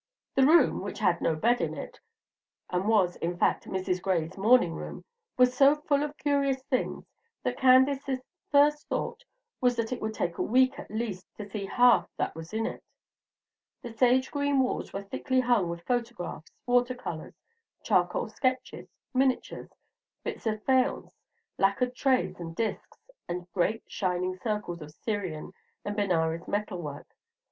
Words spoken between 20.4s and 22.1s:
of faience, lacquered